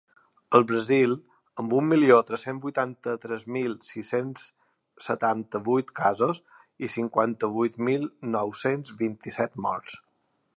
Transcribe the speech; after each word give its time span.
El 0.59 0.63
Brasil, 0.69 1.11
amb 1.63 1.75
un 1.79 1.89
milió 1.89 2.15
tres-cents 2.29 2.63
vuitanta-tres 2.63 3.45
mil 3.57 3.75
sis-cents 3.89 4.47
setanta-vuit 5.09 5.93
casos 6.01 6.41
i 6.89 6.91
cinquanta-vuit 6.95 7.77
mil 7.91 8.09
nou-cents 8.39 8.97
vint-i-set 9.05 9.63
morts. 9.69 10.01